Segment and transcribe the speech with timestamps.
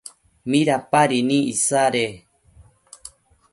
[0.49, 2.05] ¿midapadibi isade?